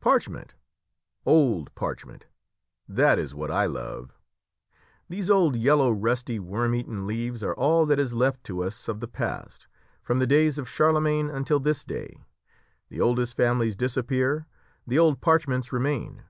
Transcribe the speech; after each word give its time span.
"Parchment 0.00 0.54
old 1.26 1.74
parchment 1.74 2.26
that 2.86 3.18
is 3.18 3.34
what 3.34 3.50
I 3.50 3.66
love! 3.66 4.12
These 5.08 5.28
old 5.28 5.56
yellow, 5.56 5.90
rusty, 5.90 6.38
worm 6.38 6.76
eaten 6.76 7.04
leaves 7.04 7.42
are 7.42 7.56
all 7.56 7.84
that 7.86 7.98
is 7.98 8.14
left 8.14 8.44
to 8.44 8.62
us 8.62 8.86
of 8.86 9.00
the 9.00 9.08
past, 9.08 9.66
from 10.00 10.20
the 10.20 10.26
days 10.28 10.56
of 10.56 10.68
Charlemagne 10.68 11.28
until 11.30 11.58
this 11.58 11.82
day. 11.82 12.20
The 12.90 13.00
oldest 13.00 13.36
families 13.36 13.74
disappear, 13.74 14.46
the 14.86 15.00
old 15.00 15.20
parchments 15.20 15.72
remain. 15.72 16.22